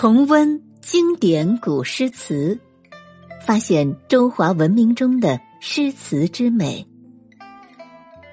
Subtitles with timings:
[0.00, 2.56] 重温经典古诗词，
[3.44, 6.86] 发现中华文明中的诗词之美。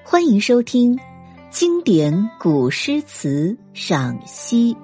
[0.04, 0.96] 欢迎收听
[1.50, 4.74] 《经典古诗词赏析》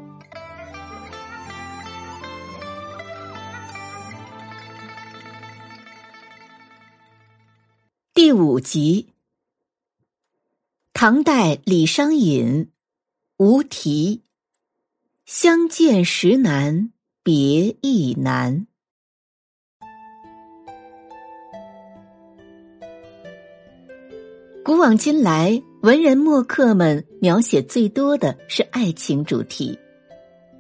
[8.13, 9.07] 第五集。
[10.93, 12.65] 唐代李商隐
[13.37, 14.25] 《无题》。
[15.35, 16.91] 相见时难
[17.23, 18.67] 别亦难。
[24.63, 29.79] 古往今来，文人墨客们描写最多的是爱情主题。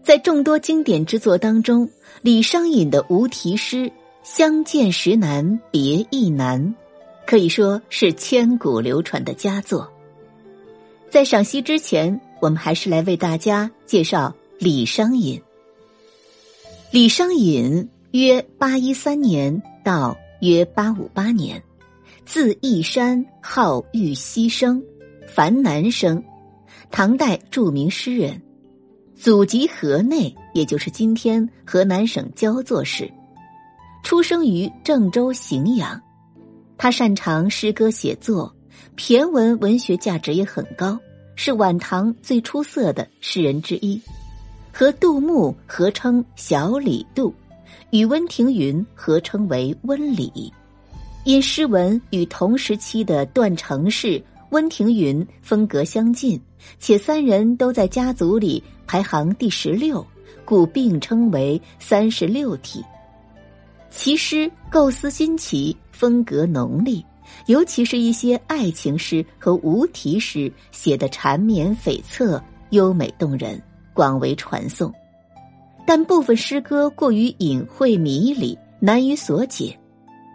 [0.03, 1.91] 在众多经典之作当中，
[2.23, 3.77] 李商隐的无题诗
[4.23, 6.67] 《相见时难别亦难》，
[7.27, 9.93] 可以说是千古流传的佳作。
[11.11, 14.35] 在赏析之前，我们还是来为大家介绍。
[14.63, 15.43] 李商隐，
[16.93, 21.61] 李商隐约八一三年到约八五八年，
[22.25, 24.81] 字义山，号玉溪生，
[25.27, 26.23] 樊南生，
[26.93, 28.41] 唐代著名诗人，
[29.17, 33.13] 祖籍河内，也就是今天河南省焦作市，
[34.05, 36.01] 出生于郑州荥阳。
[36.79, 38.55] 他擅长诗歌写作，
[38.97, 40.97] 骈文文学价值也很高，
[41.35, 44.01] 是晚唐最出色的诗人之一。
[44.73, 47.33] 和杜牧合称小李杜，
[47.91, 50.53] 与温庭筠合称为温李，
[51.25, 56.41] 因诗文与同时期的段成式、温庭筠风格相近，
[56.79, 60.05] 且三人都在家族里排行第十六，
[60.45, 62.83] 故并称为三十六体。
[63.91, 67.05] 其诗构思新奇，风格浓丽，
[67.45, 73.63] 尤其是一些爱情诗和无题诗，写得缠绵悱恻，优美动人。
[73.95, 74.93] 广为传颂，
[75.87, 79.79] 但部分诗歌过于隐晦迷离，难于所解。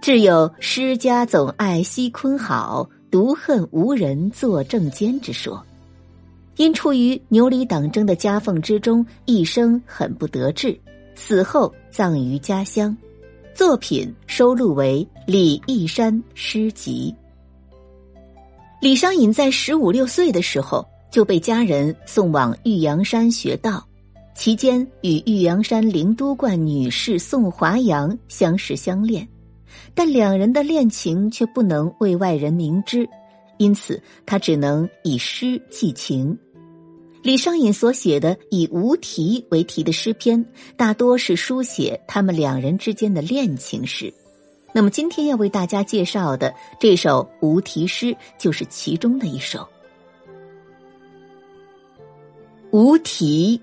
[0.02, 5.64] 只有“诗家总爱惜坤好，独恨无人作正笺”之说。
[6.56, 10.80] 因处于牛李党争的夹缝之中，一生很不得志，
[11.16, 12.96] 死后葬于家乡。
[13.54, 17.14] 作品收录为《李义山诗集》。
[18.80, 20.88] 李商隐在十五六岁的时候。
[21.18, 23.84] 就被家人送往玉阳山学道，
[24.36, 29.28] 期间与玉阳山灵都观女士宋华阳相识相恋，
[29.96, 33.10] 但两人的恋情却不能为外人明知，
[33.58, 36.38] 因此他只能以诗寄情。
[37.24, 40.46] 李商隐所写的以无题为题的诗篇，
[40.76, 44.14] 大多是书写他们两人之间的恋情诗。
[44.72, 49.68] 那么今天要为大家介绍的这首无题诗，就是其中的一首。
[52.72, 53.62] 无题，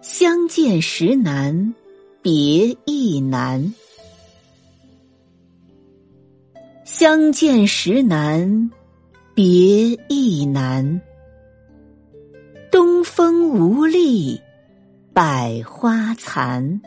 [0.00, 1.74] 相见时难，
[2.22, 3.74] 别亦难。
[6.84, 8.70] 相见时难，
[9.34, 11.00] 别亦难。
[12.70, 14.40] 东风无力，
[15.12, 16.80] 百花残。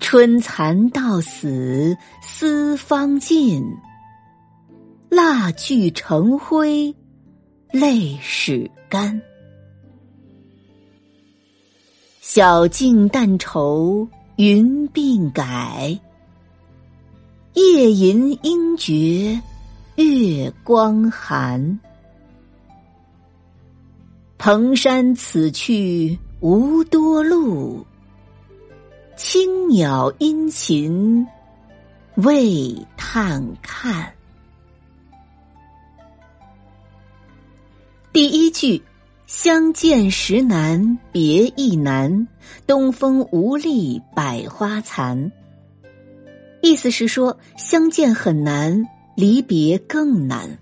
[0.00, 3.64] 春蚕到死丝方尽，
[5.08, 6.94] 蜡炬成灰。
[7.72, 9.18] 泪始干，
[12.20, 14.06] 晓镜但愁
[14.36, 15.98] 云鬓改。
[17.54, 19.40] 夜吟应觉
[19.96, 21.80] 月光寒。
[24.36, 27.86] 蓬山此去无多路，
[29.16, 31.26] 青鸟殷勤
[32.16, 34.12] 为探看。
[38.12, 38.82] 第一句
[39.26, 42.28] “相见时难别亦难，
[42.66, 45.32] 东风无力百花残”，
[46.60, 48.84] 意思是说相见很难，
[49.16, 50.58] 离别更难，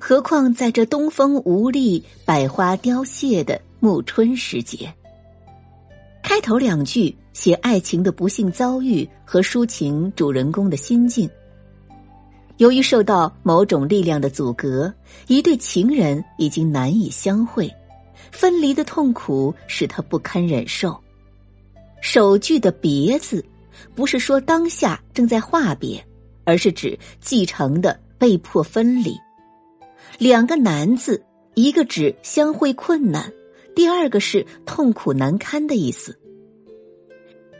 [0.00, 4.90] 何况在这东风无力、百花凋谢的暮春时节。
[6.22, 11.28] 开头两句写爱情的不幸遭遇和抒情主人公的心境。
[12.58, 14.92] 由于受到某种力量的阻隔，
[15.26, 17.68] 一对情人已经难以相会，
[18.30, 20.96] 分离的痛苦使他不堪忍受。
[22.00, 23.44] 首句的“别”字，
[23.94, 26.04] 不是说当下正在话别，
[26.44, 29.16] 而是指继承的被迫分离。
[30.18, 31.24] 两个“难”字，
[31.54, 33.32] 一个指相会困难，
[33.74, 36.16] 第二个是痛苦难堪的意思。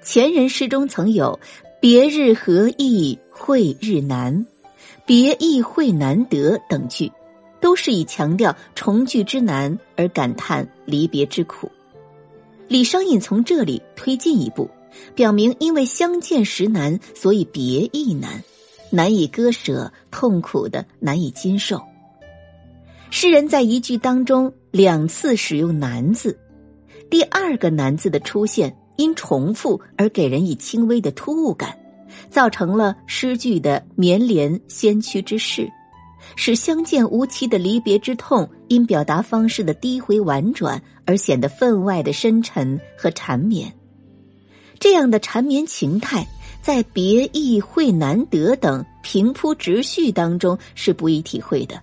[0.04, 1.40] 前人诗中曾有
[1.80, 4.46] “别日何易会日难”。
[5.06, 7.12] 别意会难得等句，
[7.60, 11.70] 都是以强调重聚之难而感叹离别之苦。
[12.68, 14.70] 李商隐从这里推进一步，
[15.14, 18.42] 表明因为相见时难，所以别亦难，
[18.90, 21.82] 难以割舍，痛苦的难以经受。
[23.10, 26.38] 诗人在一句当中两次使用“难”字，
[27.10, 31.78] 第二个“难”字的出现，因重复而给人以轻微的突兀感，
[32.30, 35.70] 造成了诗句的绵连先驱之势。
[36.36, 43.70] 使相见无期的离别之痛，因表达方式的低回婉转而显得分外的深沉和缠绵。
[44.80, 46.26] 这样的缠绵情态，
[46.62, 51.78] 在别意会难得等平铺直叙当中是不易体会的。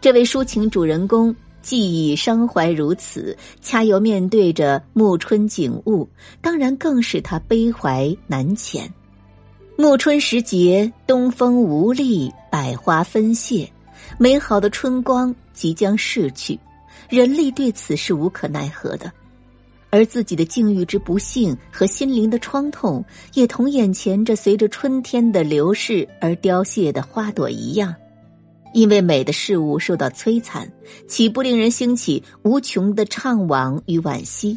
[0.00, 6.06] 这位抒情主人公既已伤怀如此，恰又面对着暮春景物，
[6.42, 8.86] 当然更使他悲怀难遣。
[9.76, 13.68] 暮春时节，东风无力，百花纷谢，
[14.18, 16.56] 美好的春光即将逝去，
[17.08, 19.10] 人力对此是无可奈何的，
[19.90, 23.04] 而自己的境遇之不幸和心灵的创痛，
[23.34, 27.92] 也同眼前这随着春天的流逝而凋谢的花朵一样，
[28.74, 30.70] 因为美的事物受到摧残，
[31.08, 34.56] 岂不令人兴起无穷的怅惘与惋惜？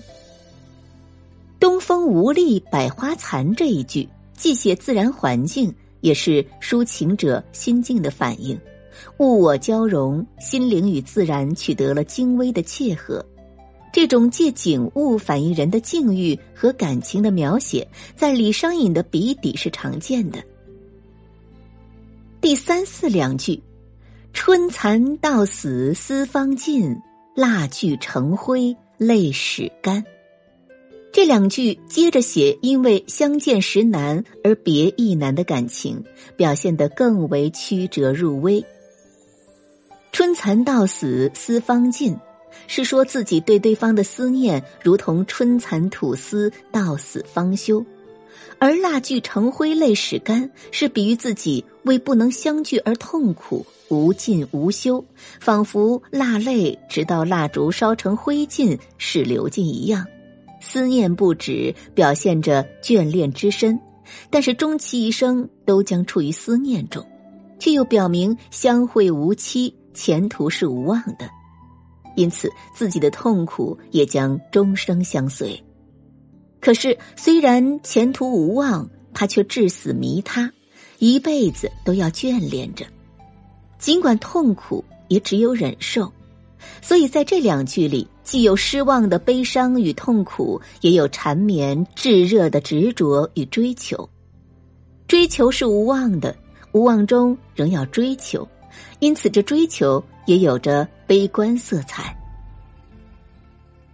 [1.59, 4.07] 东风无力，百花残这一句。
[4.37, 8.57] 既写自然环境，也是抒情者心境的反应，
[9.17, 13.25] 物我交融，心灵与自然取得了精微的契合。
[13.91, 20.37] 这种借景物反映人的境遇和感情的描写，在李商隐的笔底是常见的。
[22.39, 23.59] 第三四两句
[24.33, 26.95] ：“春蚕到死丝方尽，
[27.35, 30.03] 蜡炬成灰泪始干。”
[31.17, 36.03] 这两句接着写，因为相见时难而别亦难的感情，
[36.35, 38.63] 表现得更为曲折入微。
[40.11, 42.15] 春蚕到死丝方尽，
[42.67, 47.83] 是说自己对对方的思念如同春蚕吐丝，到死方休；
[48.59, 55.03] 而蜡炬成灰泪始干，是比喻自己为不能相聚而痛苦，无尽无休，
[55.39, 60.05] 仿佛蜡泪直到蜡烛烧成灰烬是流尽一样。
[60.67, 63.79] 思念不止，表现着眷恋之深，
[64.29, 67.05] 但是终其一生都将处于思念中，
[67.57, 71.29] 却又表明相会无期，前途是无望的，
[72.17, 75.57] 因此自己的痛苦也将终生相随。
[76.59, 80.51] 可是虽然前途无望，他却至死迷他，
[80.99, 82.85] 一辈子都要眷恋着，
[83.79, 86.11] 尽管痛苦，也只有忍受。
[86.81, 88.05] 所以在这两句里。
[88.27, 94.07] 既有失望的悲伤与痛苦，也有缠绵炙热的执着与追求。
[95.07, 96.35] 追求是无望的，
[96.73, 98.45] 无望中仍要追求，
[98.99, 102.13] 因此这追求也有着悲观色彩。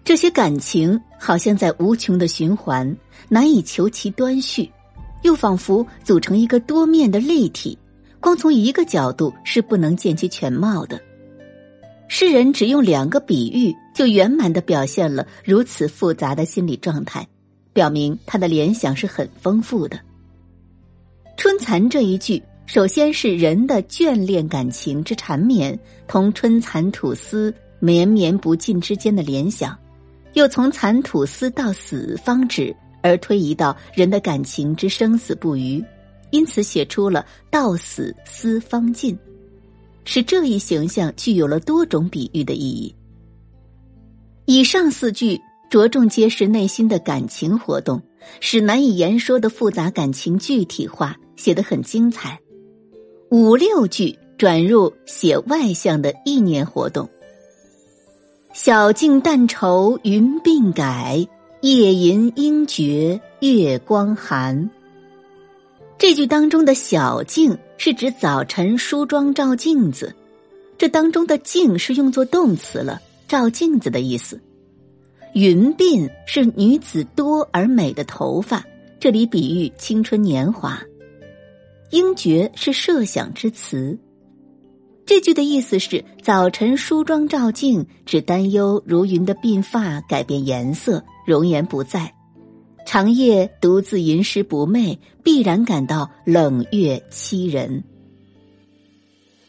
[0.04, 2.98] 这些感情好像在无穷的循环，
[3.30, 4.68] 难以求其端绪，
[5.22, 7.78] 又仿佛组成一个多面的立体，
[8.20, 11.00] 光从一个角度是不能见其全貌的。
[12.16, 17.28] 诗人只用两个比喻，就圆满的表现了如此复杂的心理状态，
[17.74, 20.00] 表明他的联想是很丰富的。
[21.38, 25.78] 春蚕这一句，首先是人的眷恋感情之缠绵，
[26.08, 29.76] 同春蚕吐丝绵绵不尽之间的联想，
[30.34, 35.84] 又从蚕吐丝到死方止而推移到人的感情之生死不渝，
[36.30, 39.18] 因此写出了到死丝方尽。
[40.06, 42.94] 使这一形象具有了多种比喻的意义。
[44.46, 48.02] 以上四句着重揭示内心的感情活动，
[48.40, 52.40] 使难以言说的复杂感情具体化，写得很精彩。
[53.32, 57.10] 五六句转入写外向的意念活动。
[58.54, 61.28] 晓镜但愁云鬓改，
[61.62, 64.70] 夜吟应觉月光寒。
[66.04, 70.14] 这句当中的小镜是指早晨梳妆照镜子，
[70.78, 74.38] 这当中的镜是用作动词了，照镜子的意思。
[75.34, 78.66] 云鬓是女子多而美的头发，
[79.00, 80.78] 这里比喻青春年华。
[81.92, 83.98] 应觉是设想之词，
[85.06, 92.14] 这句的意思是早晨梳妆照镜，只担忧如云的鬓发改变颜色，容颜不在。
[92.86, 97.84] 长夜独自吟诗不寐，必然感到冷月凄人。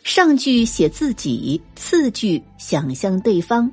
[0.03, 3.71] 上句写自己，次句想象对方。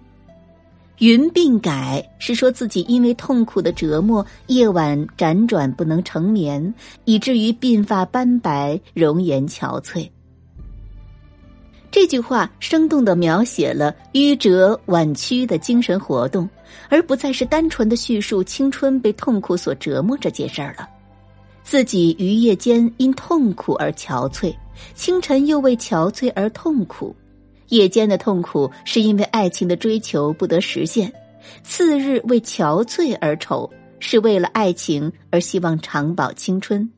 [1.00, 6.74] 云鬓改是说自己因为痛苦的折磨，夜晚辗转不能成眠，
[7.06, 10.08] 以至于鬓发斑白，容颜憔悴。
[11.92, 16.50] 这句话生动的描写了迂折婉曲的精神活动，
[16.88, 20.88] 而不再是单纯的叙述青春被痛苦所折磨这件事儿了。
[21.64, 24.56] 自己于夜间因痛苦而憔悴，
[24.96, 27.14] 清晨又为憔悴而痛苦。
[27.68, 31.12] 夜间的痛苦是因为爱情的追求不得实现，
[31.62, 33.70] 次日为憔悴而愁，
[34.00, 36.90] 是为了爱情而希望长保青春。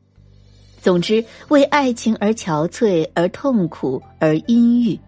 [0.83, 4.99] 总之，为爱情而憔悴，而痛苦，而阴郁，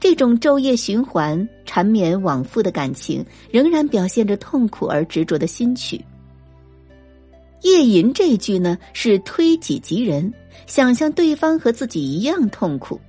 [0.00, 6.04] 这种昼夜循环、缠绵往复的感情，仍然表现着痛苦而执着的心曲。
[7.62, 10.34] 夜吟这句呢，是推己及人，
[10.66, 13.00] 想象对方和自己一样痛苦。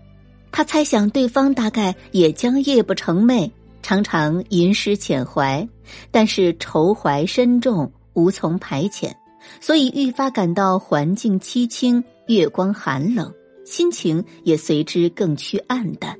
[0.51, 3.49] 他猜想对方大概也将夜不成寐，
[3.81, 5.67] 常常吟诗遣怀，
[6.11, 9.11] 但是愁怀深重，无从排遣。
[9.61, 13.33] 所以愈发感到环境凄清，月光寒冷，
[13.65, 16.17] 心情也随之更趋暗淡。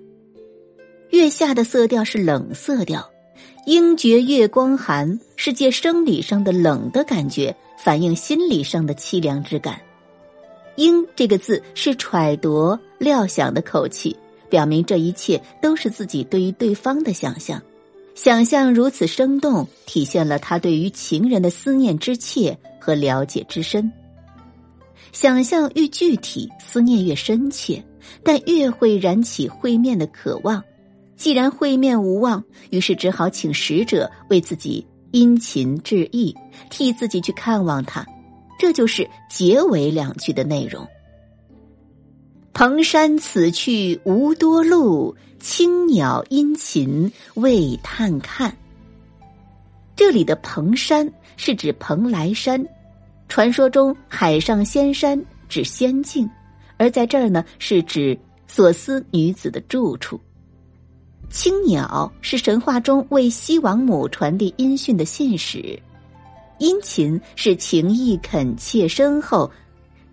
[1.10, 3.10] 月下的色调是冷色调，
[3.66, 9.80] 应觉月光寒，是借生理上的冷的感觉，反映心理上的凄凉之感。
[10.76, 14.16] 应这个字是揣度、料想的口气，
[14.50, 17.62] 表明这一切都是自己对于对方的想象。
[18.14, 23.92] 想象如此生动，体现了他对于情人的思念之切和了解之深。
[25.12, 27.84] 想象愈具体，思念越深切，
[28.24, 30.64] 但越会燃起会面的渴望。
[31.16, 36.36] 既然会面无望，于是只好请使者为自己殷勤致意，
[36.70, 38.06] 替自己去看望他。
[38.60, 40.88] 这就是结尾两句的内容。
[42.54, 48.56] 蓬山此去无多路，青鸟殷勤为探看。
[49.96, 52.66] 这里的蓬山是指蓬莱山，
[53.28, 56.30] 传说中海上仙山指仙境，
[56.78, 58.18] 而在这儿呢是指
[58.48, 60.20] 所思女子的住处。
[61.30, 65.78] 青鸟是神话中为西王母传递音讯的信使，
[66.60, 69.52] 殷勤是情意恳切深厚，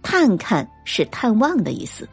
[0.02, 2.08] 探看是探望的意思。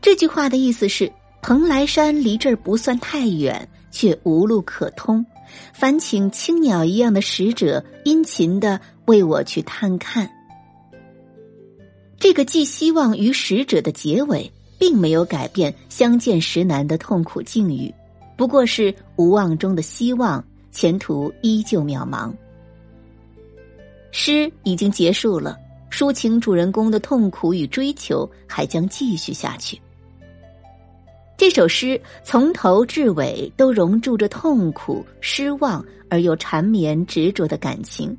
[0.00, 1.12] 这句话的意思是：
[1.42, 5.24] 蓬莱山离这儿不算太远，却无路可通。
[5.72, 10.30] 烦请青鸟一样的使者殷勤的为我去探看。
[12.18, 17.92] 这个寄希望于使者的结尾，并没有改变相见时难的痛苦境遇，
[18.36, 22.32] 不过是无望中的希望，前途依旧渺茫。
[24.12, 25.58] 诗已经结束了，
[25.90, 29.80] 抒情主人公的痛苦与追求还将继续下去。
[31.42, 38.16] 这首诗从头至尾都融注着痛苦、失望而又缠绵执着的感情，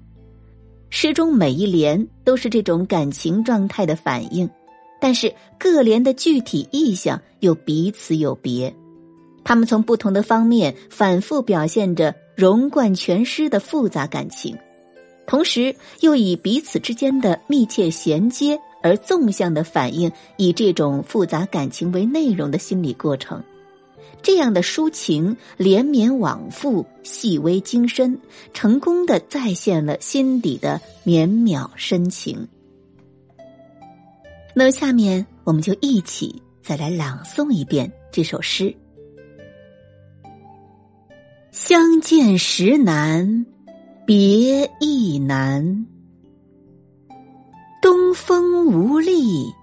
[0.89, 4.49] 诗中每一联都是这种感情状态的反应，
[4.99, 8.75] 但是各联的具体意象又彼此有别，
[9.45, 14.53] 他们从不同的方面反复表现着融贯全诗的复杂感情，
[15.25, 18.59] 同时又以彼此之间的密切衔接。
[18.83, 23.41] 而纵向的反映以这种复杂感情为内容的心理过程，
[24.21, 28.19] 这样的抒情连绵往复、细微精深，
[28.53, 32.47] 成功的再现了心底的绵渺深情。
[34.53, 38.75] 那，下面我们就一起再来朗诵一遍这首诗：
[41.51, 43.45] 相见时难，
[44.05, 45.87] 别亦难。
[47.83, 49.53] 东风无力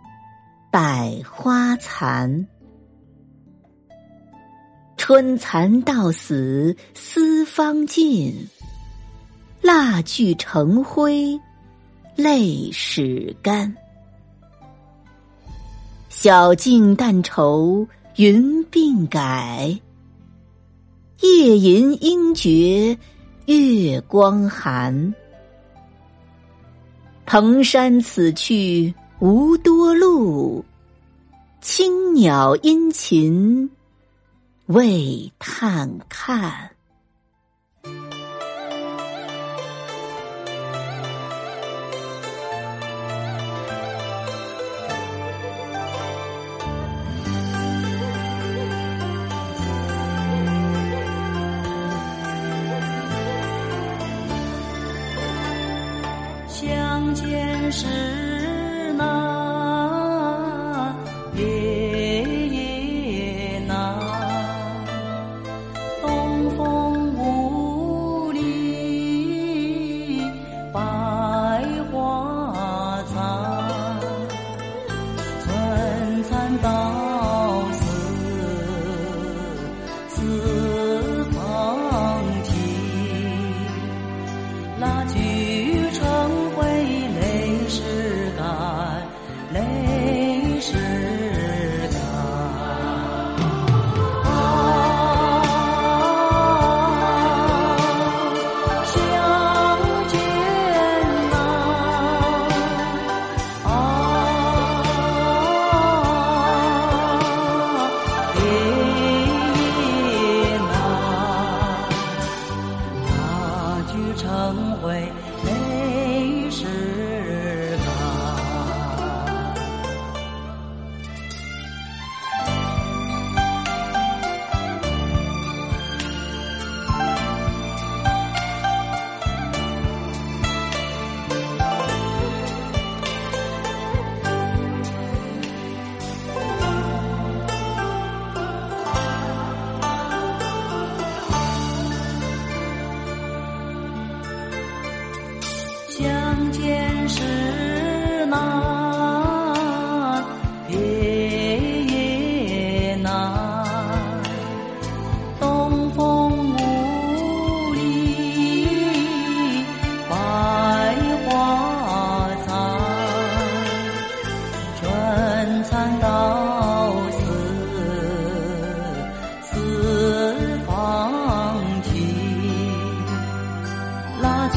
[0.71, 2.47] 百花残，
[4.99, 8.47] 春蚕到死丝方尽，
[9.63, 11.41] 蜡炬成灰
[12.15, 13.75] 泪始干。
[16.11, 19.81] 晓镜但愁云鬓改，
[21.23, 22.99] 夜吟应觉
[23.47, 25.15] 月光寒。
[27.31, 30.65] 蓬山此去无多路，
[31.61, 33.71] 青鸟殷勤
[34.67, 36.73] 为探看。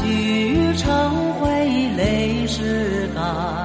[0.02, 1.48] 聚成灰，
[1.96, 3.63] 泪湿干。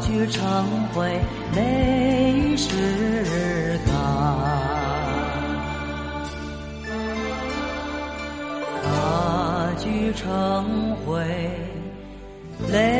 [0.00, 0.42] 聚成
[0.94, 1.20] 灰
[1.54, 3.94] 泪始干，
[8.82, 11.14] 大句成灰
[12.72, 12.99] 泪